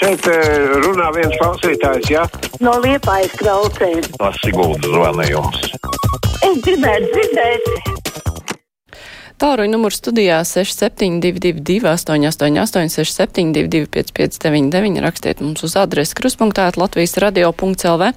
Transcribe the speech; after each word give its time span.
Šeit 0.00 0.26
eh, 0.32 0.70
runā 0.80 1.10
viens 1.12 1.34
klausītājs, 1.36 2.06
jā? 2.08 2.22
No 2.64 2.78
liepājas 2.80 3.34
klausēm. 3.36 4.00
Tas 4.16 4.38
Siguldas 4.40 4.88
zvanījums. 4.88 5.66
Es 6.40 6.62
gribētu 6.64 7.10
dzirdēt. 7.12 7.98
Tāruņa 9.40 9.72
numurs 9.72 10.00
studijā 10.00 10.40
6722, 10.44 11.84
888, 11.84 12.90
672, 12.96 13.86
559, 13.92 15.00
rakstiet 15.04 15.44
mums 15.44 15.64
uz 15.64 15.76
adresi 15.80 16.16
kruspunktā 16.16 16.68
Latvijas 16.80 17.16
radio.lv 17.20 18.02
vai 18.02 18.12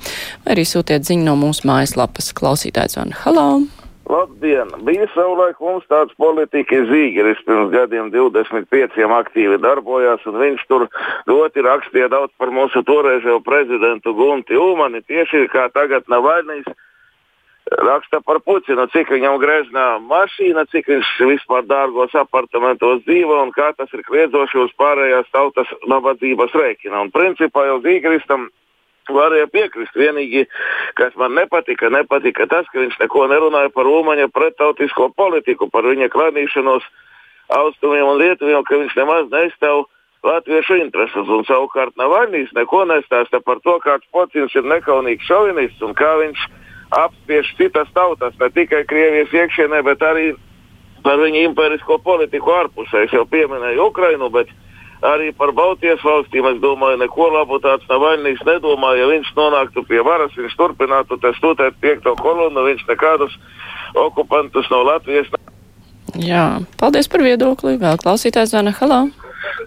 arī 0.55 0.67
sūtiet 0.67 1.07
ziņu 1.07 1.27
no 1.27 1.37
mūsu 1.39 1.67
mājaslapas 1.67 2.31
klausītājs 2.35 2.99
un 3.03 3.15
halo! 3.23 3.47
Labdien! 4.13 4.69
Bija 4.85 5.07
savulaik 5.13 5.57
mums 5.63 5.85
tāds 5.89 6.13
politikas 6.21 6.85
zīgeris 6.91 7.39
pirms 7.47 7.71
gadiem 7.73 8.11
25 8.13 8.99
aktīvi 9.17 9.57
darbojās, 9.63 10.21
un 10.29 10.37
viņš 10.41 10.65
tur 10.69 10.85
ļoti 11.29 11.63
rakstīja 11.65 12.11
daudz 12.13 12.33
par 12.37 12.53
mūsu 12.53 12.83
toreizējo 12.85 13.39
prezidentu 13.45 14.13
Gunti 14.17 14.59
Ulmani, 14.59 15.01
tieši 15.09 15.47
kā 15.53 15.65
tagad 15.73 16.05
Navaļnijas 16.13 16.69
raksta 17.87 18.19
par 18.21 18.41
Putinu, 18.45 18.85
cik 18.93 19.09
viņam 19.15 19.39
greznā 19.41 19.85
mašīna, 20.05 20.67
cik 20.69 20.91
viņš 20.91 21.13
vispār 21.31 21.65
dārgos 21.65 22.13
apartamentos 22.19 23.01
dzīvo 23.07 23.39
un 23.47 23.53
kā 23.55 23.71
tas 23.77 23.89
ir 23.95 24.03
kliedzoši 24.09 24.59
uz 24.65 24.75
pārējās 24.77 25.31
tautas 25.33 25.71
nabadzības 25.89 26.53
rēķina. 26.53 27.07
Un 27.07 27.13
principā 27.15 27.65
jau 27.71 27.79
Zīgristam 27.85 28.49
varēja 29.11 29.47
piekrist. 29.51 29.95
Vienīgi, 29.97 30.45
kas 30.99 31.15
man 31.19 31.35
nepatika, 31.35 31.89
nepatika 31.93 32.47
tas, 32.51 32.67
ka 32.71 32.79
viņš 32.79 32.99
neko 33.01 33.27
nerunāja 33.31 33.73
par 33.73 33.89
Ulmaņa 33.89 34.29
pretautisko 34.33 35.09
politiku, 35.17 35.69
par 35.69 35.87
viņa 35.89 36.11
klanīšanos 36.13 36.85
austrumiem 37.53 38.07
un 38.07 38.21
rietuviem, 38.21 38.63
ka 38.63 38.79
viņš 38.79 38.95
nemaz 38.99 39.27
neizstāv 39.33 39.85
latviešu 40.23 40.79
intereses. 40.79 41.27
Un 41.27 41.43
savukārt 41.47 41.97
Navaļnīs 41.99 42.53
neko 42.55 42.85
nestāsta 42.89 43.43
par 43.43 43.59
to, 43.65 43.77
kāds 43.83 44.07
pocins 44.15 44.55
ir 44.55 44.67
nekaunīgs 44.67 45.27
šovinists 45.27 45.83
un 45.83 45.95
kā 45.97 46.15
viņš 46.21 46.47
apspiež 46.93 47.49
citas 47.57 47.89
tautas, 47.93 48.35
ne 48.39 48.49
tikai 48.53 48.83
Krievijas 48.85 49.33
iekšienē, 49.33 49.81
bet 49.83 50.03
arī 50.05 50.33
par 51.03 51.19
viņa 51.19 51.47
imperisko 51.49 51.97
politiku 52.03 52.53
ārpusē. 52.55 53.07
Es 53.07 53.15
jau 53.15 53.25
pieminēju 53.27 53.89
Ukrainu, 53.89 54.29
bet 54.31 54.51
arī 55.07 55.31
par 55.37 55.53
Baltijas 55.55 56.01
valstīm. 56.05 56.47
Es 56.51 56.59
domāju, 56.63 56.99
neko 57.01 57.29
labu 57.33 57.59
tāds 57.63 57.87
Navaļnīs 57.91 58.43
nedomā. 58.47 58.93
Ja 58.99 59.07
viņš 59.11 59.33
nonāktu 59.37 59.85
pie 59.89 60.03
varas, 60.05 60.35
viņš 60.37 60.57
turpinātu 60.59 61.19
te 61.21 61.33
stūtēt 61.39 61.79
piekto 61.83 62.15
kolonu, 62.21 62.65
viņš 62.69 62.85
nekādus 62.89 63.35
okupantus 63.99 64.69
no 64.73 64.83
Latvijas. 64.87 65.31
Jā, 66.19 66.61
paldies 66.79 67.09
par 67.09 67.25
viedokli. 67.25 67.77
Vēl 67.81 67.99
klausītājs 68.01 68.53
zvana. 68.53 68.75
Halo! 68.79 69.07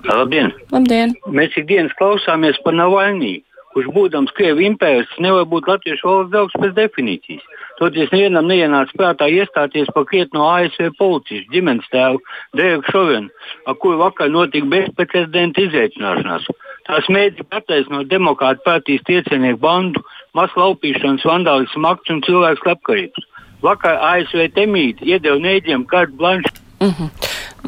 Labdien! 0.07 0.53
Labdien! 0.73 1.17
Mēs 1.33 1.57
ikdienas 1.59 1.95
klausāmies 1.99 2.59
par 2.65 2.77
Navaļniju 2.79 3.43
kurš 3.77 3.93
būdams 3.93 4.33
Krievijas 4.33 4.73
impērs 4.73 5.19
nevar 5.21 5.45
būt 5.53 5.67
latviešu 5.69 6.09
valsts 6.09 6.33
draugs 6.33 6.55
pēc 6.57 6.71
definīcijas. 6.79 7.43
Toties 7.77 8.09
nevienam 8.13 8.47
neienāca 8.49 8.95
prātā 8.97 9.29
iestāties 9.29 9.91
par 9.93 10.07
krietno 10.09 10.47
ASV 10.49 10.95
policijas 10.97 11.45
ģimenes 11.53 11.89
tēvu 11.93 12.23
Dereku 12.57 12.93
Šovenu, 12.93 13.29
ar 13.69 13.77
kuru 13.83 13.99
vakar 14.01 14.31
notika 14.33 14.69
bezprecedenta 14.73 15.61
izreicināšanās. 15.67 16.47
Tās 16.89 17.09
mēģina 17.13 17.49
attaisnot 17.59 18.09
demokrātu 18.09 18.65
partijas 18.65 19.05
tiecinieku 19.09 19.61
bandu, 19.61 20.01
masu 20.37 20.61
laupīšanas, 20.63 21.27
vandālismu 21.29 21.89
aktus 21.91 22.15
un 22.15 22.23
cilvēku 22.25 22.65
slepkavības. 22.65 23.27
Vakar 23.67 23.99
ASV 24.13 24.47
temīti 24.57 25.11
iedeva 25.13 25.37
nēģiem 25.43 25.85
kārtu 25.91 26.17
blanšu. 26.21 26.55
Mm 26.81 26.93
-hmm. 26.93 27.11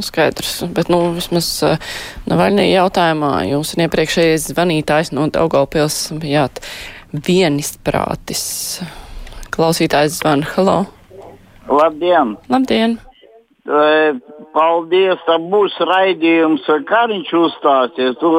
Skaidrs, 0.04 0.62
bet, 0.74 0.88
nu, 0.88 1.00
vismaz 1.16 1.48
uh, 1.66 1.76
Navaļnī 2.30 2.68
jautājumā 2.70 3.32
jūs 3.48 3.74
un 3.74 3.84
iepriekšējais 3.86 4.52
zvanītājs 4.52 5.12
no 5.12 5.26
Daugavpils 5.26 6.12
bijāt 6.22 6.60
vienisprātis. 7.12 8.46
Klausītājs 9.58 10.20
zvan, 10.20 10.44
halo! 10.54 10.84
Labdien! 11.66 12.36
Labdien! 12.46 12.92
Paldies, 14.54 15.18
tā 15.26 15.34
būs 15.50 15.74
raidījums, 15.82 16.68
kā 16.86 17.00
viņš 17.10 17.32
uzstāsies. 17.40 18.12
Tu, 18.20 18.30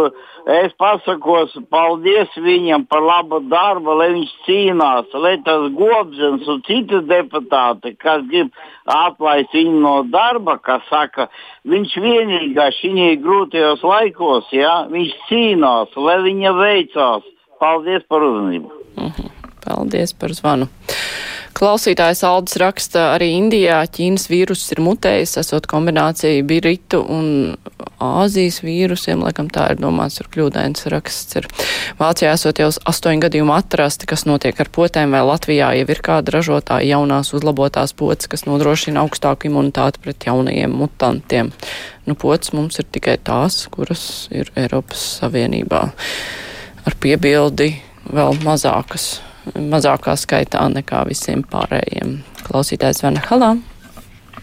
es 0.55 0.71
pasakos, 0.79 1.57
paldies 1.75 2.37
viņam 2.39 2.85
par 2.87 3.03
labu 3.03 3.41
darbu, 3.51 3.97
lai 3.99 4.07
viņš 4.13 4.31
cīnās, 4.45 5.11
lai 5.25 5.33
tas 5.43 5.67
Gobzens 5.75 6.47
un 6.47 6.63
citi 6.69 7.01
deputāti, 7.11 7.97
kas 7.99 8.23
grib 8.31 8.55
atlaist 8.95 9.51
viņu 9.59 9.75
no 9.83 9.97
darba, 10.07 10.55
kas 10.63 10.87
saka, 10.87 11.27
viņš 11.67 11.97
vienīgā 11.99 12.69
šī 12.79 13.09
grūtajos 13.25 13.83
laikos, 13.83 14.47
ja, 14.55 14.85
viņš 14.87 15.19
cīnās, 15.27 15.99
lai 15.99 16.21
viņa 16.29 16.55
veicās. 16.63 17.27
Paldies 17.59 18.07
par 18.07 18.23
uzmanību! 18.23 18.71
Mhm. 18.95 19.35
Paldies 19.67 20.15
par 20.15 20.31
zvanu! 20.31 20.71
Klausītājs 21.59 22.21
Aldis 22.23 22.55
raksta, 22.61 23.01
arī 23.17 23.33
Indijā 23.35 23.81
Ķīnas 23.91 24.29
vīruss 24.31 24.71
ir 24.71 24.79
mutējis, 24.79 25.33
esot 25.41 25.65
kombinācija 25.67 26.45
Britu 26.47 27.01
un 27.03 27.57
Āzijas 27.99 28.61
vīrusiem, 28.63 29.19
laikam 29.25 29.49
tā 29.51 29.65
ir 29.73 29.81
domāts, 29.81 30.15
tur 30.21 30.29
kļūdains 30.31 30.87
raksts 30.93 31.35
ir. 31.35 31.49
Vācijā 31.99 32.31
esot 32.37 32.63
jau 32.63 32.69
astoņu 32.71 33.25
gadījumu 33.25 33.51
atrasti, 33.57 34.07
kas 34.07 34.23
notiek 34.29 34.55
ar 34.63 34.71
potēm, 34.71 35.11
vai 35.11 35.25
Latvijā 35.27 35.73
jau 35.81 35.85
ir 35.91 36.03
kāda 36.05 36.37
ražotāja 36.37 36.93
jaunās 36.93 37.33
uzlabotās 37.35 37.91
potes, 37.91 38.31
kas 38.31 38.47
nodrošina 38.47 39.03
augstāku 39.03 39.51
imunitāti 39.51 39.99
pret 40.05 40.31
jaunajiem 40.31 40.79
mutantiem. 40.79 41.51
Nu, 42.07 42.15
potes 42.15 42.55
mums 42.55 42.79
ir 42.79 42.87
tikai 42.87 43.19
tās, 43.19 43.65
kuras 43.67 44.29
ir 44.31 44.47
Eiropas 44.55 45.03
Savienībā 45.19 45.89
ar 46.87 47.01
piebildi 47.03 47.73
vēl 48.07 48.39
mazākas 48.47 49.17
mazākā 49.55 50.15
skaitā 50.19 50.65
nekā 50.73 51.03
visiem 51.09 51.43
pārējiem. 51.47 52.19
Klausītājs 52.47 53.03
Vana 53.05 53.23
Halā. 53.29 53.53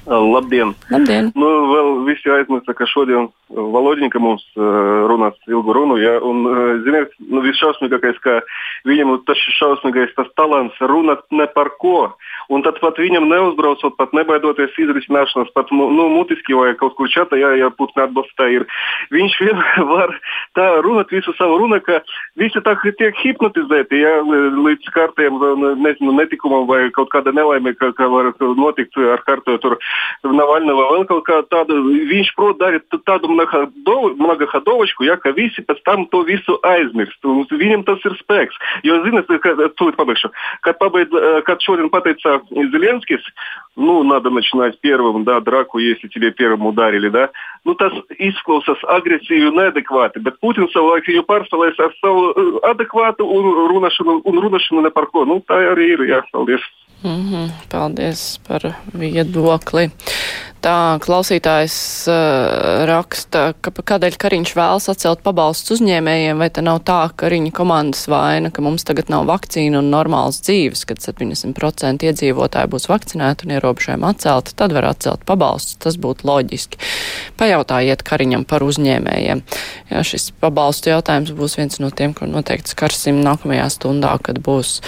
Labdien! 0.06 0.70
Labdien. 0.86 1.32
Nu, 1.34 1.48
vēl 1.72 1.88
visi 2.06 2.30
aizmirsta, 2.30 2.76
ka 2.78 2.86
šodien 2.86 3.26
Volodņika 3.50 4.20
mums 4.22 4.42
uh, 4.54 4.66
runās 5.10 5.34
ilgu 5.50 5.74
runu. 5.74 5.96
Ja, 5.98 6.16
un, 6.22 6.44
uh, 6.46 6.60
ziniet, 6.86 7.12
nu, 7.30 7.42
visšausmīgākais, 7.42 8.20
ka 8.22 8.38
viņam 8.86 9.16
tas 9.26 9.40
šausmīgais 9.58 10.14
tas 10.14 10.30
talants 10.38 10.78
runāt 10.82 11.24
ne 11.34 11.46
par 11.50 11.72
ko. 11.82 12.12
Un 12.50 12.62
tad 12.62 12.78
pat 12.78 12.98
viņam 13.02 13.26
neuzbraucot, 13.26 13.96
pat 13.98 14.14
nebaidoties 14.14 14.74
izrisināšanas, 14.78 15.50
pat 15.54 15.72
nu, 15.74 16.06
mutiski 16.14 16.54
vai 16.54 16.76
kaut 16.78 16.94
kur 16.98 17.10
čatā, 17.10 17.38
ja, 17.40 17.50
ja 17.58 17.72
būtu 17.74 17.98
neatbalstā 17.98 18.46
ir. 18.54 18.66
Viņš 19.14 19.38
vienmēr 19.42 19.86
var 19.94 20.14
tā 20.58 20.68
runāt 20.86 21.10
visu 21.14 21.34
savu 21.38 21.58
runu, 21.62 21.80
ka 21.82 21.98
visi 22.38 22.62
tā 22.62 22.76
tiek 22.86 23.18
hipnotizēti, 23.24 24.02
ja, 24.04 24.20
līdz 24.22 24.94
kārtiem, 24.94 25.42
nezinu, 25.82 26.14
netikumam 26.18 26.70
vai 26.70 26.84
kaut 26.94 27.10
kāda 27.14 27.34
nelaime, 27.34 27.74
ka, 27.74 27.90
ka 27.98 28.10
var 28.10 28.30
notikt 28.38 28.98
ar 29.02 29.26
kārtu 29.26 29.58
tur 29.62 29.78
Навального 30.24 30.90
великого 30.90 31.20
та 31.42 31.64
він 31.64 32.24
ж 32.24 32.32
продарить 32.36 32.82
таду 33.06 33.28
многоходовочку, 34.18 35.04
яка 35.04 35.32
вісі 35.32 35.64
там 35.84 36.06
то 36.06 36.24
вісу 36.24 36.60
айзмікс, 36.62 37.18
вінім 37.52 37.82
та 37.82 37.96
сирспекс. 37.96 38.54
Йозина 38.82 39.20
э, 39.20 39.38
э, 39.38 39.68
тут 39.76 39.96
побольше. 39.96 40.30
Как 40.60 40.78
побед, 40.78 41.12
э, 41.12 41.42
как 41.42 41.58
Чорин 41.58 41.88
пытается 41.88 42.40
Зеленский, 42.50 43.18
ну, 43.76 44.02
надо 44.02 44.30
начинать 44.30 44.80
первым, 44.80 45.24
да, 45.24 45.40
драку, 45.40 45.78
если 45.78 46.08
тебе 46.08 46.30
первым 46.30 46.66
ударили, 46.66 47.08
да. 47.08 47.30
Ну, 47.64 47.74
та 47.74 47.90
исклоса 48.18 48.74
с 48.74 48.84
агрессией 48.84 49.50
неадекваты. 49.50 50.20
Бет 50.20 50.40
Путин 50.40 50.68
салак 50.70 51.08
ее 51.08 51.22
пар 51.22 51.46
салай 51.50 51.74
сарсал 51.74 52.60
адекваты, 52.62 53.22
он 53.22 53.44
рунашин, 53.68 54.20
он 54.24 54.38
рунашин 54.38 54.82
на 54.82 54.90
парко. 54.90 55.24
Ну, 55.24 55.42
та 55.46 55.62
я 55.62 55.74
я 55.76 56.22
стал 56.28 56.46
лишь. 56.46 56.72
Mm 57.04 57.32
-hmm, 57.32 57.50
paldies 57.68 58.40
par 58.48 58.72
viedokli. 58.98 59.90
Tā 60.66 60.98
klausītājs 60.98 61.74
uh, 62.10 62.86
raksta, 62.88 63.52
ka 63.60 63.70
kādēļ 63.70 64.16
Kariņš 64.18 64.54
vēlas 64.56 64.88
atcelt 64.90 65.20
pabalstus 65.22 65.76
uzņēmējiem, 65.76 66.40
vai 66.40 66.48
te 66.50 66.64
nav 66.64 66.80
tā, 66.88 66.96
ka 67.12 67.26
Kariņa 67.26 67.52
komandas 67.54 68.08
vaina, 68.08 68.50
ka 68.50 68.64
mums 68.64 68.84
tagad 68.88 69.12
nav 69.12 69.28
vakcīnu 69.28 69.78
un 69.78 69.92
normāls 69.92 70.40
dzīves, 70.40 70.82
kad 70.88 70.98
70% 71.04 72.08
iedzīvotāji 72.08 72.72
būs 72.72 72.88
vakcinēti 72.88 73.46
un 73.46 73.54
ierobežojumi 73.58 74.08
atcelti, 74.10 74.56
tad 74.56 74.72
var 74.72 74.84
atcelt 74.90 75.22
pabalstus, 75.28 75.76
tas 75.76 76.00
būtu 76.00 76.26
loģiski. 76.26 76.82
Pajautājiet 77.36 78.02
Kariņam 78.02 78.48
par 78.48 78.66
uzņēmējiem. 78.66 79.44
Jā, 79.90 80.02
šis 80.02 80.32
pabalstu 80.40 80.90
jautājums 80.90 81.30
būs 81.30 81.60
viens 81.60 81.78
no 81.78 81.90
tiem, 81.90 82.16
ko 82.16 82.26
noteikti 82.26 82.74
skarsim 82.74 83.22
nākamajā 83.22 83.68
stundā, 83.76 84.16
kad 84.18 84.42
būs 84.42 84.80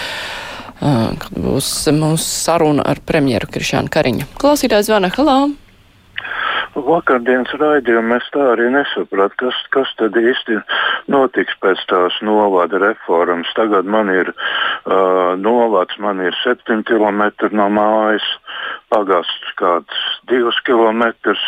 kad 0.79 1.31
būs 1.35 1.69
mūsu 1.95 2.23
saruna 2.23 2.85
ar 2.87 3.01
premjeru 3.05 3.49
Krišānu 3.51 3.91
Kariņu. 3.91 4.29
Klausītājs 4.39 4.87
zvana, 4.91 5.11
halā! 5.15 5.39
Vakardienas 6.77 7.51
raidījumā 7.57 8.19
es 8.21 8.27
tā 8.33 8.43
arī 8.53 8.67
nesapratu, 8.73 9.37
kas, 9.41 9.57
kas 9.73 9.93
tad 9.97 10.17
īsti 10.19 10.59
notiks 11.09 11.55
pēc 11.63 11.81
tās 11.89 12.19
novada 12.21 12.77
reformas. 12.83 13.49
Tagad 13.57 13.89
man 13.89 14.11
ir 14.13 14.29
uh, 14.29 15.33
novads, 15.39 15.97
man 15.97 16.21
ir 16.21 16.35
7 16.43 16.83
km 16.85 17.23
no 17.57 17.69
mājas, 17.73 18.27
pagasts 18.93 19.53
kāds 19.57 20.03
2 20.29 20.53
km, 20.67 21.03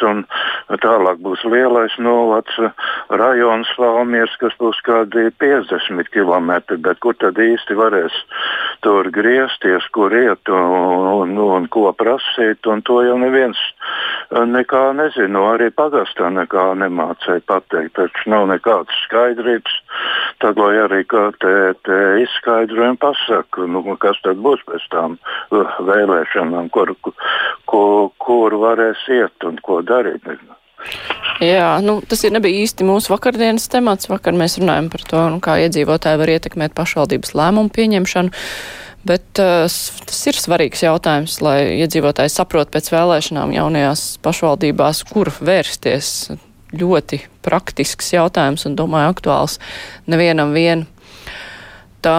un 0.09 0.23
tālāk 0.81 1.21
būs 1.21 1.45
lielais 1.45 1.93
novads, 2.01 2.57
rajons 3.09 3.69
Valmiers, 3.77 4.33
kas 4.41 4.57
būs 4.61 4.81
kādi 4.85 5.29
50 5.41 6.09
km, 6.13 6.51
bet 6.81 7.01
kur 7.01 7.17
tad 7.21 7.37
īsti 7.37 7.77
varēs 7.77 8.17
tur 8.81 9.09
griezties, 9.13 9.85
kur 9.93 10.13
iet 10.17 10.49
un, 10.49 10.73
un, 11.21 11.37
un 11.37 11.69
ko 11.69 11.91
prasīt, 11.93 12.65
un 12.65 12.81
to 12.85 13.01
jau 13.05 13.17
neviens 13.21 13.59
nekā 14.31 14.91
nezinu, 15.11 15.43
arī 15.53 15.69
pagastā 15.75 16.29
nekā 16.31 16.71
nemācīja 16.79 17.43
pateikt. 17.47 17.95
Taču 17.95 18.29
nav 18.31 18.47
nekādas 18.47 18.95
skaidrības. 19.05 19.73
Tad, 20.39 20.57
lai 20.57 20.77
arī 20.81 21.03
te, 21.05 21.73
te 21.85 21.97
izskaidrojumi 22.23 22.97
pasaka, 22.97 23.67
nu, 23.67 23.83
kas 23.99 24.17
tad 24.23 24.37
būs 24.41 24.63
pēc 24.65 24.87
tām 24.91 25.17
uh, 25.51 25.67
vēlēšanām, 25.79 26.69
kur, 26.69 26.95
kur, 27.65 28.09
kur 28.17 28.57
varēs 28.63 29.05
iet 29.09 29.43
un 29.43 29.59
ko 29.61 29.81
darīt. 29.81 30.25
Jā, 31.41 31.77
nu, 31.85 31.99
tas 32.01 32.23
ir 32.25 32.33
nebija 32.33 32.63
īsti 32.63 32.85
mūsu 32.85 33.13
vakardienas 33.13 33.67
temats. 33.69 34.09
Vakar 34.09 34.33
mēs 34.33 34.57
runājam 34.61 34.89
par 34.93 35.05
to, 35.05 35.25
nu, 35.35 35.41
kā 35.43 35.59
iedzīvotāji 35.67 36.21
var 36.21 36.35
ietekmēt 36.37 36.77
pašvaldības 36.77 37.35
lēmumu 37.37 37.73
pieņemšanu. 37.75 38.33
Bet 39.07 39.41
uh, 39.41 39.65
tas 40.05 40.19
ir 40.29 40.37
svarīgs 40.37 40.83
jautājums, 40.85 41.39
lai 41.41 41.81
iedzīvotāji 41.81 42.29
saprot 42.33 42.69
pēc 42.73 42.91
vēlēšanām 42.93 43.53
jaunajās 43.55 44.05
pašvaldībās, 44.21 45.03
kur 45.09 45.31
vērsties. 45.41 46.31
Ļoti 46.71 47.17
praktisks 47.43 48.13
jautājums 48.13 48.63
un, 48.69 48.77
domāju, 48.79 49.11
aktuāls 49.11 49.57
nevienam 50.07 50.53
vien. 50.55 50.85
Tā 52.01 52.13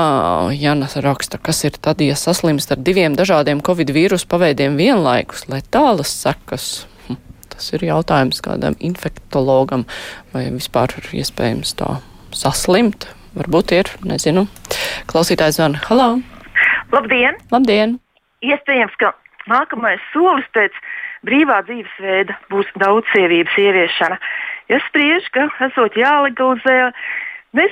Jana 0.55 0.87
raksta, 1.03 1.41
kas 1.43 1.65
ir 1.67 1.79
tad, 1.83 2.03
ja 2.05 2.15
saslimst 2.19 2.75
ar 2.75 2.83
diviem 2.83 3.17
dažādiem 3.19 3.63
covid 3.65 3.91
vīrusu 3.95 4.29
paveidiem 4.31 4.77
vienlaikus, 4.79 5.47
lai 5.51 5.63
tālas 5.75 6.13
sekas. 6.13 6.69
Hm, 7.07 7.19
tas 7.55 7.73
ir 7.73 7.87
jautājums 7.89 8.43
kādam 8.45 8.77
infektologam, 8.79 9.87
vai 10.35 10.49
vispār 10.55 10.95
ir 11.01 11.11
iespējams 11.23 11.75
tā 11.81 11.97
saslimt. 12.37 13.09
Varbūt 13.33 13.73
ir, 13.79 13.89
nezinu. 14.05 14.45
Klausītājs 15.09 15.59
zvan, 15.59 15.81
halā! 15.89 16.13
Labdien! 16.93 17.39
Labdien! 17.49 17.97
Iespējams, 18.45 18.95
ka 19.01 19.15
nākamais 19.49 20.03
solis 20.13 20.47
pēc 20.53 20.77
brīvā 21.25 21.63
dzīvesveida 21.65 22.37
būs 22.53 22.69
daudzsievības 22.83 23.59
ieviešana. 23.65 24.19
Es 24.73 24.85
spriežu, 24.91 25.31
ka 25.33 25.47
esot 25.69 25.97
jālegalizē, 25.97 26.93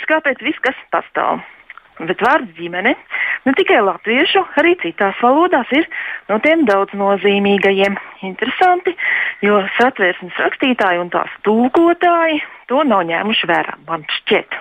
kāpēc 0.08 0.40
viss, 0.44 0.62
kas 0.64 0.78
pastāv. 0.94 1.42
Bet 2.00 2.22
vārds 2.24 2.48
ģimene 2.56 2.94
ne 3.44 3.52
tikai 3.58 3.82
latviešu, 3.84 4.40
arī 4.56 4.72
citās 4.80 5.20
valodās 5.20 5.68
ir 5.76 5.84
no 6.30 6.40
tiem 6.40 6.64
daudz 6.68 6.96
nozīmīgajiem. 6.96 7.98
Interesanti, 8.24 8.96
jo 9.44 9.60
satvērsmes 9.76 10.40
rakstītāji 10.46 11.04
un 11.04 11.12
tās 11.12 11.36
tulkotāji 11.44 12.40
to 12.72 12.80
nav 12.88 13.04
ņēmuši 13.12 13.52
vērā, 13.52 13.76
man 13.84 14.08
šķiet. 14.20 14.60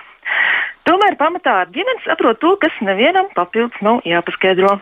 Tomēr 0.88 1.16
pamatā 1.20 1.54
ar 1.62 1.70
ģimeni 1.74 2.02
saprot 2.06 2.40
to, 2.42 2.54
kas 2.62 2.74
nevienam 2.84 3.28
papildus 3.36 3.82
nav 3.84 4.00
jāpaskaidro. 4.08 4.78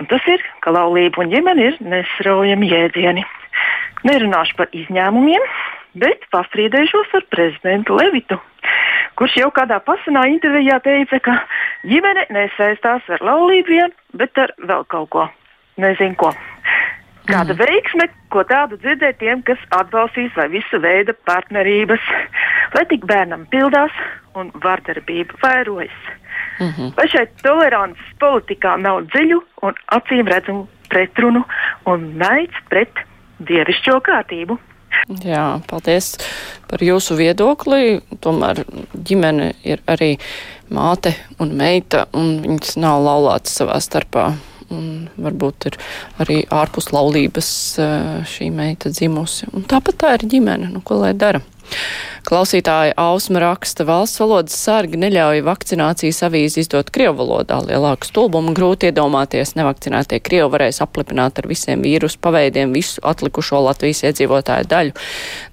Un 0.00 0.08
tas 0.10 0.24
ir, 0.30 0.42
ka 0.64 0.74
laulība 0.74 1.22
un 1.22 1.30
ģimene 1.32 1.70
ir 1.70 1.78
nesraujami 1.80 2.70
jēdzieni. 2.72 3.24
Nerunāšu 4.06 4.58
par 4.58 4.74
izņēmumiem, 4.76 5.46
bet 6.02 6.26
pastrīdēšos 6.34 7.14
ar 7.16 7.24
prezidentu 7.32 7.96
Levitu, 7.96 8.38
kurš 9.16 9.38
jau 9.40 9.48
kādā 9.54 9.78
pasenā 9.86 10.26
intervijā 10.34 10.80
teica, 10.84 11.22
ka 11.24 11.38
ģimene 11.88 12.26
nesaistās 12.36 13.08
ar 13.16 13.24
laulību 13.24 13.72
vien, 13.72 13.96
bet 14.18 14.36
ar 14.42 14.52
vēl 14.60 14.84
kaut 14.92 15.10
ko. 15.14 15.28
Nezinu 15.80 16.16
ko. 16.20 16.34
Kāda 17.26 17.56
mm. 17.56 17.58
veiksme, 17.58 18.06
ko 18.30 18.44
tādu 18.46 18.78
dzirdēt 18.80 19.18
tiem, 19.20 19.42
kas 19.46 19.60
atbalstīs 19.74 20.36
vai 20.38 20.46
visu 20.52 20.78
veidu 20.82 21.16
partnerības, 21.26 22.04
lai 22.76 22.84
tik 22.92 23.08
bērnam 23.08 23.48
pildās 23.50 23.92
un 24.36 24.52
vardarbība 24.62 25.40
vairojas. 25.42 25.98
Mm 26.60 26.70
-hmm. 26.70 26.92
Vai 26.96 27.08
šeit 27.08 27.30
tolerances 27.42 28.14
politikā 28.20 28.76
nav 28.80 29.02
dziļu 29.10 29.42
un 29.62 29.74
acīm 29.92 30.28
redzamu 30.28 30.68
pretrunu 30.88 31.44
un 31.84 32.12
naids 32.18 32.64
pret 32.68 33.04
dievišķo 33.38 34.00
kārtību? 34.00 34.58
Jā, 35.24 35.60
paldies 35.70 36.16
par 36.70 36.82
jūsu 36.82 37.16
viedokli. 37.16 38.00
Tomēr 38.20 38.64
ģimene 39.08 39.52
ir 39.64 39.82
arī 39.86 40.16
māte 40.70 41.14
un 41.38 41.52
meita, 41.56 42.06
un 42.12 42.40
viņas 42.42 42.76
nav 42.76 43.02
laulātas 43.04 43.58
savā 43.60 43.80
starpā 43.80 44.32
un 44.70 45.06
varbūt 45.20 45.68
ir 45.70 45.76
arī 46.22 46.38
ārpus 46.50 46.90
laulības 46.94 47.50
eh, 47.78 48.24
šī 48.26 48.50
meita 48.54 48.90
dzimusi. 48.90 49.46
Un 49.54 49.66
tāpat 49.68 50.00
tā 50.02 50.14
ir 50.16 50.26
ģimene, 50.32 50.72
nu 50.72 50.82
ko 50.82 50.98
lai 51.02 51.12
dara. 51.14 51.42
Klausītāja 52.26 52.90
Ausma 52.98 53.38
raksta, 53.38 53.84
valsts 53.86 54.18
valodas 54.18 54.54
sargi 54.58 54.98
neļauj 54.98 55.44
vakcinācijas 55.46 56.24
avīzi 56.26 56.64
izdot 56.64 56.88
Krievu 56.90 57.20
valodā. 57.20 57.60
Lielāku 57.62 58.08
stulbumu 58.08 58.50
grūti 58.56 58.88
iedomāties, 58.88 59.52
nevakcinētie 59.54 60.18
Krievi 60.26 60.48
varēs 60.50 60.80
aplipināt 60.82 61.38
ar 61.38 61.46
visiem 61.46 61.84
vīrusu 61.86 62.18
paveidiem 62.26 62.72
visu 62.74 62.98
atlikušo 63.06 63.60
Latvijas 63.68 64.02
iedzīvotāju 64.08 64.66
daļu. 64.72 64.96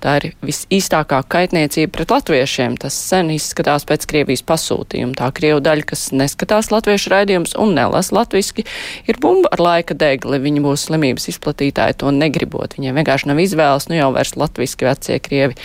Tā 0.01 0.15
ir 0.17 0.25
visīstākā 0.41 1.19
kaitniecība 1.35 1.93
pret 1.93 2.15
latviešiem. 2.15 2.79
Tas 2.81 2.97
sen 2.97 3.29
izskatās 3.35 3.85
pēc 3.85 4.07
Krievijas 4.09 4.41
pasūtījuma. 4.49 5.13
Tā 5.21 5.29
Krievu 5.37 5.61
daļa, 5.61 5.85
kas 5.93 6.07
neskatās 6.09 6.71
latviešu 6.73 7.13
raidījumus 7.13 7.53
un 7.61 7.75
nelas 7.77 8.09
latviski, 8.17 8.65
ir 9.05 9.21
bumba 9.21 9.53
ar 9.53 9.61
laika 9.61 9.93
degli. 9.93 10.41
Viņi 10.41 10.65
būs 10.65 10.87
slimības 10.89 11.29
izplatītāji 11.35 11.99
to 12.01 12.09
negribot. 12.17 12.79
Viņiem 12.79 12.97
vienkārši 12.97 13.29
nav 13.29 13.45
izvēles, 13.45 13.91
nu 13.93 14.01
jau 14.01 14.09
vairs 14.17 14.33
latviski 14.41 14.89
vecie 14.89 15.21
Krievi 15.21 15.61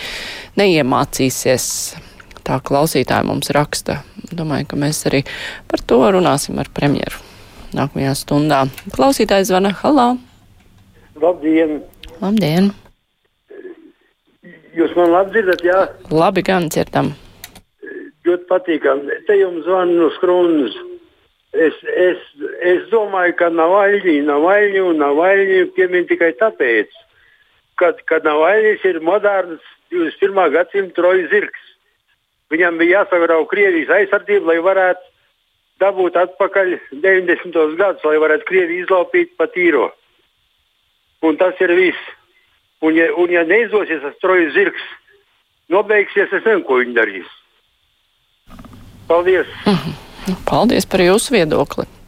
neiemācīsies. 0.99 1.95
Tā 2.43 2.59
klausītāja 2.59 3.23
mums 3.23 3.49
raksta. 3.51 4.03
Domāju, 4.31 4.67
ka 4.69 4.75
mēs 4.75 5.05
arī 5.05 5.23
par 5.67 5.79
to 5.85 5.99
runāsim 6.11 6.59
ar 6.59 6.67
premjeru 6.73 7.17
nākamajā 7.73 8.15
stundā. 8.15 8.67
Klausītājs 8.95 9.49
zvana 9.49 9.71
Halā. 9.71 10.17
Labdien! 11.21 11.83
Labdien! 12.21 12.71
Jūs 14.73 14.95
man 14.95 15.11
labi 15.11 15.31
dzirdat, 15.33 15.63
jā? 15.63 15.87
Labi, 16.09 16.41
gan 16.41 16.69
dzirdam. 16.69 17.13
Ļoti 18.25 18.45
patīkami. 18.49 19.19
Te 19.27 19.37
jums 19.37 19.65
zvana 19.65 19.93
no 19.93 20.09
skrunas. 20.17 20.73
Es, 21.53 21.73
es, 21.97 22.17
es 22.61 22.89
domāju, 22.91 23.35
ka 23.37 23.49
Navaļņi, 23.49 24.21
Navaļņi 24.25 24.81
un 24.85 25.01
Navaļņi 25.01 25.63
piemin 25.75 26.05
tikai 26.09 26.35
tāpēc, 26.37 26.89
ka, 27.81 27.93
ka 28.05 28.21
Navaļņis 28.25 28.85
ir 28.85 29.01
moderns 29.01 29.65
21. 29.91 30.51
gadsimta 30.53 30.95
trojas 30.97 31.29
zirgs. 31.31 31.65
Viņam 32.49 32.79
bija 32.81 33.03
jāsagrauj 33.03 33.45
Krievijas 33.51 33.91
aizsardzība, 33.99 34.53
lai 34.53 34.61
varētu 34.65 35.05
dabūt 35.83 36.17
atpakaļ 36.19 36.75
90. 37.03 37.75
gadus, 37.79 38.05
lai 38.05 38.21
varētu 38.21 38.47
Krieviju 38.49 38.85
izlaupīt 38.85 39.35
pa 39.37 39.47
tīro. 39.53 39.89
Un 41.25 41.37
tas 41.37 41.59
ir 41.61 41.73
viss. 41.77 42.15
Un 42.81 42.95
ja, 42.95 43.09
un 43.19 43.31
ja 43.31 43.43
neizdosies 43.43 44.01
tas 44.01 44.15
trojas 44.23 44.53
zirgs, 44.55 44.83
nobeigsies, 45.67 46.31
es 46.31 46.45
nezinu, 46.45 46.63
ko 46.63 46.79
viņi 46.79 46.95
darīs. 46.95 47.31
Paldies! 49.09 49.51
Paldies 50.47 50.87
par 50.87 51.03
jūsu 51.03 51.35
viedokli! 51.35 51.98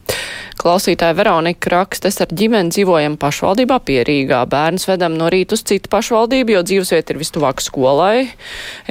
Klausītāja 0.61 1.15
Veronika 1.17 1.71
raksta, 1.73 2.11
es 2.11 2.19
ar 2.21 2.29
ģimeni 2.37 2.69
dzīvojam 2.69 3.15
pašvaldībā 3.17 3.79
pierīgā. 3.81 4.43
Bērns 4.45 4.83
vedam 4.85 5.15
no 5.17 5.25
rīta 5.33 5.55
uz 5.57 5.63
citu 5.65 5.89
pašvaldību, 5.89 6.53
jo 6.53 6.59
dzīvesvieta 6.67 7.15
ir 7.15 7.17
vistuvāk 7.17 7.63
skolai. 7.65 8.27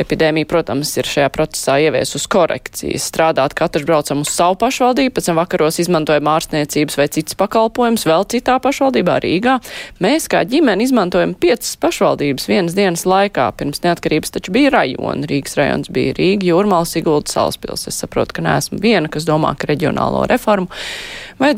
Epidēmija, 0.03 0.49
protams, 0.51 0.91
ir 0.99 1.07
šajā 1.07 1.29
procesā 1.31 1.77
ieviesus 1.85 2.27
korekcijas. 2.33 3.07
Strādāt 3.13 3.55
katrs 3.55 3.87
braucam 3.87 4.25
uz 4.25 4.33
savu 4.35 4.59
pašvaldību, 4.59 5.13
pēc 5.15 5.29
tam 5.31 5.39
vakaros 5.39 5.79
izmantojam 5.85 6.33
ārstniecības 6.33 6.99
vai 6.99 7.07
citas 7.15 7.39
pakalpojumus 7.39 8.07
vēl 8.11 8.27
citā 8.35 8.59
pašvaldībā 8.67 9.21
Rīgā. 9.23 9.61
Mēs 10.03 10.27
kā 10.33 10.43
ģimene 10.51 10.89
izmantojam 10.89 11.37
piecas 11.39 11.79
pašvaldības 11.79 12.51
vienas 12.51 12.75
dienas 12.75 13.07
laikā. 13.07 13.47
Pirms 13.63 13.85
neatkarības 13.87 14.35
taču 14.35 14.57
bija 14.59 14.75
rajoni. 14.75 15.31
Rīgas 15.31 15.55
rajons 15.61 15.95
bija 15.95 16.19
Rīga, 16.19 16.51
Jūrmāls, 16.51 16.99
Sigulda, 16.99 17.31
Salaspils. 17.31 17.87
Es 17.87 18.03
saprotu, 18.03 18.41
ka 18.41 18.49
neesmu 18.51 18.83
viena, 18.83 19.07
kas 19.07 19.31
domā, 19.31 19.55
ka 19.55 19.71
reģionālo 19.71 20.27
reformu 20.35 20.67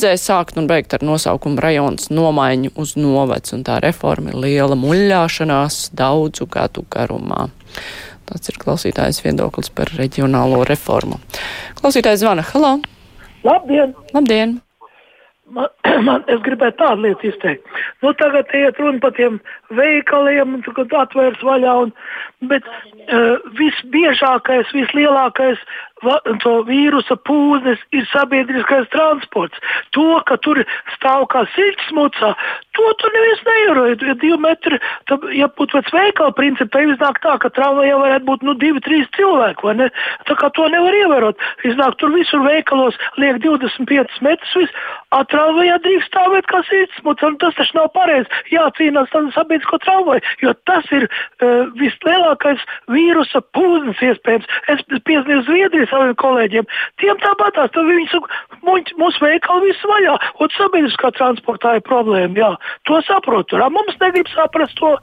vajadzēja 0.03 0.19
sākt 0.19 0.57
un 0.59 0.67
beigt 0.67 0.95
ar 0.97 1.05
nosaukumu 1.07 1.63
rajons 1.63 2.09
nomaiņu 2.11 2.73
uz 2.75 2.97
novads, 2.99 3.53
un 3.55 3.63
tā 3.63 3.79
reforma 3.83 4.33
ir 4.33 4.41
liela 4.43 4.75
muļļāšanās 4.75 5.93
daudzu 5.95 6.49
gadu 6.51 6.83
garumā. 6.91 7.47
Tas 8.27 8.51
ir 8.51 8.59
klausītājs 8.59 9.23
viedoklis 9.23 9.71
par 9.71 9.93
reģionālo 9.95 10.65
reformu. 10.67 11.21
Klausītājs 11.79 12.25
zvana. 12.25 12.43
Halo! 12.51 12.81
Labdien! 13.47 13.95
Labdien! 14.15 14.61
man, 15.55 15.69
man, 16.09 16.25
es 16.33 16.41
gribētu 16.45 16.81
tādu 16.81 17.07
lietu 17.07 17.31
izteikt. 17.31 17.67
Nu, 18.03 18.13
tagad 18.19 18.51
iet 18.57 18.81
runa 18.81 19.01
par 19.03 19.15
tiem 19.17 19.39
veikaliem, 19.77 20.61
kad 20.77 20.97
atvērs 21.05 21.45
vaļā. 21.47 21.75
Un, 21.87 21.95
bet 22.51 22.67
uh, 22.67 23.39
visbiežākais, 23.59 24.73
vislielākais 24.77 25.61
to 26.43 26.55
vīrusa 26.69 27.17
pūznis 27.29 27.81
ir 27.95 28.07
sabiedriskais 28.11 28.89
transports. 28.93 29.59
To, 29.97 30.21
ka 30.27 30.39
tur 30.43 30.63
stāv 30.97 31.27
kā 31.33 31.45
siļķis 31.55 31.93
mucā, 31.97 32.33
to 32.77 32.93
tur 33.01 33.15
neviens 33.15 33.45
neieroja. 33.49 33.97
Ja 34.09 34.17
divi 34.19 34.39
metri, 34.43 34.81
tad, 35.11 35.25
ja 35.37 35.49
būtu 35.49 35.79
pēc 35.79 35.93
veikala 35.95 36.35
principa, 36.37 36.79
tad 36.79 36.95
iznāk 36.95 37.21
tā, 37.25 37.37
ka 37.43 37.53
tramvajā 37.55 37.99
varētu 38.01 38.29
būt 38.29 38.47
nu, 38.49 38.57
divi, 38.59 38.83
trīs 38.85 39.11
cilvēki? 39.17 39.91
Tā 40.29 40.37
kā 40.39 40.51
to 40.57 40.69
nevar 40.73 40.97
ievērot. 40.97 41.47
Iznāk 41.69 41.99
tur 42.01 42.13
visur 42.15 42.43
veikalos 42.47 42.99
liek 43.21 43.39
25 43.45 44.23
metrus, 44.25 44.75
a 45.13 45.23
tramvajā 45.29 45.79
drīkst 45.85 46.11
stāvēt 46.11 46.49
kā 46.51 46.63
siļķis 46.69 47.05
mucā. 47.07 47.33
Tas 47.43 47.57
taču 47.59 47.79
nav 47.79 47.91
pareizi. 47.97 48.43
Jācīnās 48.53 49.13
ar 49.19 49.29
sabiedrisko 49.37 49.79
tramvaju, 49.85 50.23
jo 50.43 50.55
tas 50.69 50.89
ir 50.95 51.07
uh, 51.07 51.69
vislielākais 51.79 52.63
vīrusa 52.93 53.43
pūznis 53.57 54.01
iespējams. 54.09 54.49
Es 54.73 54.85
piesniedzu 55.07 55.45
Zviedrijas 55.49 55.92
saviem 55.93 56.17
kolēģiem. 56.25 56.69
Tiem 57.03 57.23
tāpatās, 57.23 57.73
tad 57.77 57.89
viņi 57.89 58.09
saka, 58.11 58.43
mūsu 58.65 59.25
veikali 59.25 59.71
viss 59.71 59.89
vaļā, 59.93 60.19
un 60.41 60.55
sabiedriskā 60.57 61.13
transportā 61.21 61.79
ir 61.79 61.87
problēma. 61.87 62.39
Jā, 62.39 62.53
to 62.89 63.01
saprotu. 63.07 63.61
Mums 63.73 63.99
negrib 64.01 64.31
saprast 64.35 64.81
to. 64.81 64.97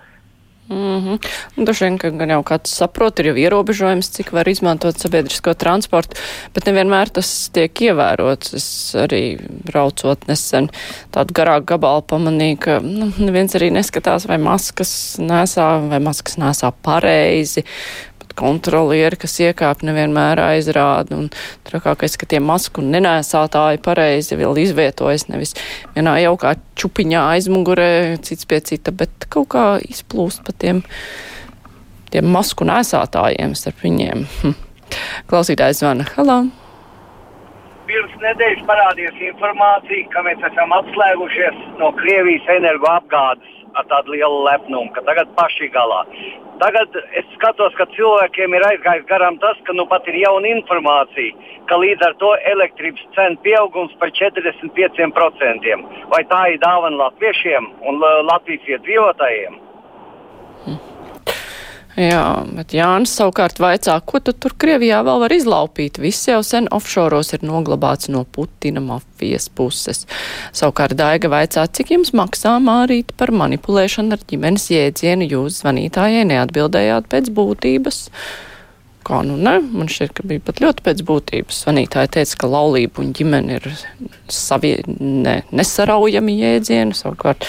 Mm 0.69 1.17
-hmm. 1.58 1.98
Ka 1.98 2.10
gan 2.10 2.29
jau 2.29 2.43
kāds 2.43 2.69
saprot, 2.69 3.19
ir 3.19 3.25
jau 3.25 3.36
ierobežojums, 3.36 4.10
cik 4.10 4.31
var 4.31 4.48
izmantot 4.48 5.00
sabiedrisko 5.00 5.53
transportu, 5.53 6.15
bet 6.53 6.65
nevienmēr 6.65 7.10
tas 7.10 7.50
tiek 7.50 7.81
ievērots. 7.81 8.53
Es 8.53 8.96
arī 8.96 9.39
braucot 9.65 10.27
nesen 10.27 10.69
tādu 11.12 11.34
garāku 11.34 11.65
gabalu 11.65 12.01
pamanīju, 12.01 12.58
ka 12.60 12.79
nu, 12.79 13.12
neviens 13.17 13.55
arī 13.55 13.72
neskatās, 13.72 14.27
vai 14.27 14.38
maskas 14.38 15.17
nesā, 15.19 15.89
vai 15.89 16.00
maskas 16.00 16.38
nesā 16.38 16.72
pareizi, 16.84 17.65
kontrolieri, 18.39 19.19
kas 19.19 19.36
iekāp 19.43 19.84
nevienmēr 19.88 20.41
aizrāda, 20.43 21.17
un 21.17 21.27
trakākais, 21.67 22.15
ka 22.19 22.29
tie 22.29 22.39
masku 22.43 22.84
nenēsātāji 22.86 23.81
pareizi 23.86 24.38
vēl 24.39 24.62
izvietojas 24.63 25.27
nevis 25.31 25.55
vienā 25.98 26.17
jaukā 26.24 26.55
čupiņā 26.79 27.25
aizmugurē, 27.36 27.91
cits 28.25 28.48
pie 28.50 28.62
cita, 28.72 28.96
bet 28.96 29.27
kaut 29.34 29.51
kā 29.55 29.65
izplūst 29.84 30.46
pa 30.48 30.55
tiem, 30.55 30.81
tiem 32.13 32.31
masku 32.31 32.67
nēsātājiem 32.69 33.55
starp 33.60 33.86
viņiem. 33.86 34.25
Hm. 34.41 34.58
Klausītājs 35.29 35.84
zvana. 35.84 36.08
Halo! 36.15 36.41
Pirms 37.89 38.17
nedēļas 38.22 38.65
parādījās 38.69 39.22
informācija, 39.31 40.10
ka 40.13 40.22
mēs 40.25 40.43
esam 40.51 40.74
atslēgušies 40.77 41.63
no 41.81 41.89
Krievijas 41.98 42.51
energoapgādes 42.60 43.59
ar 43.78 43.86
tādu 43.92 44.16
lielu 44.16 44.44
lepnumu, 44.48 44.92
ka 44.96 45.04
tagad 45.08 45.32
paši 45.38 45.70
galā. 45.74 46.02
Tagad 46.60 46.96
es 47.16 47.28
skatos, 47.36 47.76
ka 47.80 47.88
cilvēkiem 47.96 48.56
ir 48.58 48.66
aizgājis 48.68 49.08
garām 49.12 49.38
tas, 49.44 49.60
ka 49.68 49.76
nu 49.78 49.86
pat 49.92 50.08
ir 50.12 50.20
jauna 50.20 50.52
informācija, 50.52 51.56
ka 51.70 51.80
līdz 51.80 52.06
ar 52.10 52.18
to 52.24 52.34
elektrības 52.52 53.06
cenu 53.16 53.40
pieaugums 53.46 53.96
par 54.02 54.12
45%. 54.20 55.80
Vai 56.12 56.24
tā 56.34 56.44
ir 56.54 56.62
dāvana 56.66 57.06
latviešiem 57.06 57.72
un 57.88 58.04
Latvijas 58.28 58.72
iedzīvotājiem? 58.76 59.60
Jā, 62.00 62.46
bet 62.56 62.72
Jānis 62.72 63.12
savukārt 63.18 63.58
vaicā, 63.60 63.98
ko 64.08 64.22
tu 64.24 64.32
tur 64.32 64.53
Krievijā 64.62 65.01
vēl 65.03 65.18
var 65.20 65.34
izlaupīt? 65.36 65.98
Viss 66.00 66.29
jau 66.29 66.38
sen 66.48 66.70
offšoros 66.72 67.34
ir 67.36 67.41
noglabāts 67.44 68.08
no 68.13 68.22
Putina 68.24 68.79
mafijas 68.79 69.50
puses. 69.51 70.06
Savukārt 70.56 70.96
Daiga 70.96 71.27
vaicā, 71.34 71.65
cik 71.68 71.91
jums 71.98 72.13
maksā 72.15 72.53
mārīt 72.63 73.12
par 73.20 73.34
manipulēšanu 73.36 74.15
ar 74.15 74.24
ģimenes 74.32 74.70
jēdzienu 74.72 75.27
jūs 75.27 75.60
zvanītājai 75.60 76.24
neatbildējāt 76.29 77.12
pēc 77.12 77.34
būtības. 77.36 78.00
Kā 79.10 79.20
nu 79.27 79.36
ne? 79.36 79.58
Man 79.60 79.91
šķiet, 79.91 80.15
ka 80.15 80.27
bija 80.32 80.46
pat 80.48 80.63
ļoti 80.63 80.88
pēc 80.88 81.03
būtības. 81.03 81.62
Svanītāja 81.65 82.13
teica, 82.15 82.39
ka 82.39 82.53
laulība 82.56 83.03
un 83.03 83.12
ģimene 83.18 83.60
ir 83.60 83.70
savie, 84.32 84.77
ne, 84.88 85.41
nesaraujami 85.51 86.39
jēdzieni. 86.46 86.96
Savukārt 86.96 87.44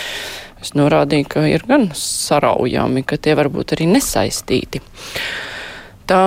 Es 0.60 0.74
norādīju, 0.76 1.28
ka 1.32 1.44
ir 1.48 1.64
gan 1.68 1.88
saraujami, 1.96 3.04
ka 3.08 3.16
tie 3.16 3.36
var 3.38 3.48
būt 3.52 3.76
arī 3.76 3.88
nesaistīti. 3.94 4.82
Tā 6.10 6.20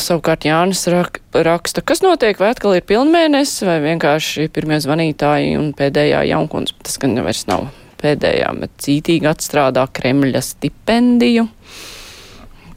savukārt 0.00 0.46
Jānis 0.48 0.86
rak, 0.90 1.20
raksta, 1.36 1.84
kas 1.84 2.00
notiek, 2.00 2.38
vai 2.40 2.54
atkal 2.54 2.78
ir 2.78 2.86
pilnmēnesis, 2.88 3.66
vai 3.68 3.76
vienkārši 3.84 4.48
pirmie 4.54 4.80
zvanītāji 4.80 5.58
un 5.60 5.74
pēdējā 5.76 6.24
jaunkundze, 6.32 6.74
tas 6.82 6.96
gan 7.02 7.18
vairs 7.20 7.44
nav 7.50 7.68
pēdējā, 8.00 8.48
bet 8.62 8.72
cītīgi 8.80 9.28
atstrādā 9.28 9.84
Kremļa 9.92 10.40
stipendiju. 10.44 11.46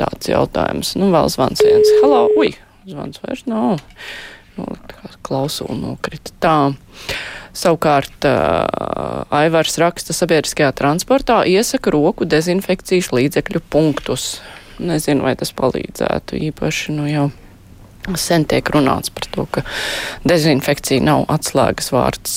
Tāds 0.01 0.27
jautājums. 0.27 0.97
Nu, 0.99 1.09
vēl 1.13 1.31
zvans 1.31 1.63
viens. 1.63 1.93
Halo, 2.01 2.25
ui, 2.41 2.51
zvans 2.89 3.23
vairs 3.23 3.45
nav. 3.47 3.79
No, 4.57 4.67
klausulu 5.25 5.77
nokrita. 5.79 6.35
Tā. 6.43 6.57
Savukārt 7.53 8.25
uh, 8.25 9.23
Aivars 9.33 9.77
raksta 9.81 10.15
sabiedriskajā 10.15 10.71
transportā 10.77 11.43
iesaka 11.45 11.93
roku 11.93 12.25
dezinfekcijas 12.25 13.11
līdzekļu 13.13 13.61
punktus. 13.73 14.41
Nezinu, 14.81 15.21
vai 15.27 15.35
tas 15.37 15.53
palīdzētu 15.53 16.39
īpaši, 16.49 16.95
nu 16.97 17.05
jau 17.05 17.27
sen 18.19 18.43
tiek 18.49 18.67
runāts 18.73 19.13
par 19.13 19.27
to, 19.31 19.45
ka 19.53 19.61
dezinfekcija 20.27 21.03
nav 21.05 21.23
atslēgas 21.31 21.93
vārds, 21.93 22.33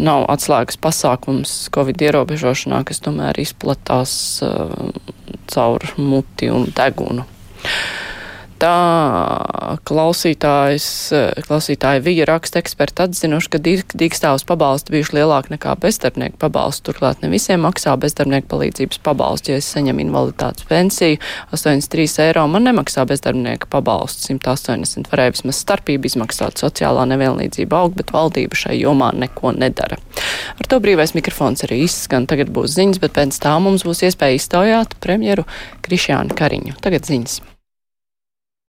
nav 0.00 0.24
atslēgas 0.32 0.78
pasākums 0.80 1.56
Covid 1.74 2.06
ierobežošanā, 2.06 2.80
kas 2.88 3.02
tomēr 3.04 3.42
izplatās 3.42 4.14
caur 5.52 5.90
muti 5.98 6.48
un 6.54 6.70
degunu 6.72 7.26
tā 8.62 9.78
klausītājs, 9.88 10.86
klausītāja 11.46 12.02
Vija 12.04 12.26
raksta 12.28 12.60
eksperti 12.62 13.04
atzinuši, 13.06 13.50
ka 13.52 13.60
dīkstāvus 13.62 14.46
pabalsti 14.48 14.94
bijuši 14.94 15.16
lielāki 15.18 15.54
nekā 15.54 15.74
bezdarbnieku 15.82 16.38
pabalsti. 16.42 16.84
Turklāt 16.88 17.22
ne 17.24 17.30
visiem 17.32 17.62
maksā 17.66 17.94
bezdarbnieku 18.00 18.50
palīdzības 18.52 19.02
pabalsti. 19.04 19.52
Ja 19.52 19.60
es 19.62 19.70
saņemu 19.74 20.04
invaliditātes 20.06 20.66
pensiju 20.70 21.18
83 21.56 22.26
eiro, 22.26 22.46
man 22.50 22.66
nemaksā 22.68 23.06
bezdarbnieka 23.10 23.70
pabalstu 23.72 24.32
180. 24.32 25.10
Varēja 25.12 25.36
vismaz 25.36 25.62
starpību 25.64 26.10
izmaksāt 26.12 26.62
sociālā 26.62 27.06
nevienlīdzība 27.12 27.82
aug, 27.82 27.96
bet 27.98 28.14
valdība 28.14 28.58
šai 28.58 28.78
jomā 28.80 29.12
neko 29.16 29.54
nedara. 29.58 29.98
Ar 30.58 30.68
to 30.68 30.80
brīvais 30.82 31.16
mikrofons 31.18 31.66
arī 31.66 31.82
izskan. 31.86 32.28
Tagad 32.30 32.52
būs 32.54 32.76
ziņas, 32.76 33.02
bet 33.02 33.16
pēc 33.18 33.40
tā 33.42 33.56
mums 33.62 33.86
būs 33.88 34.04
iespēja 34.08 34.38
iztaujāt 34.38 34.98
premjeru 35.02 35.46
Krišjānu 35.82 36.38
Kariņu. 36.38 36.78
Tagad 36.84 37.10
ziņas. 37.10 37.40